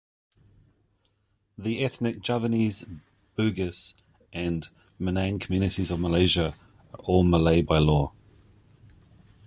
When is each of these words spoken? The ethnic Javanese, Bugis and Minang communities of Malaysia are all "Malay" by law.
The 1.59 1.81
ethnic 1.83 2.23
Javanese, 2.23 2.85
Bugis 3.37 3.93
and 4.33 4.67
Minang 4.99 5.39
communities 5.39 5.91
of 5.91 5.99
Malaysia 5.99 6.55
are 6.91 6.99
all 7.01 7.23
"Malay" 7.23 7.61
by 7.61 7.77
law. 7.77 8.11